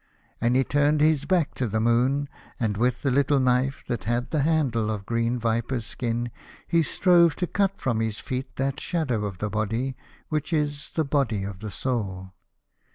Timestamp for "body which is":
9.51-10.89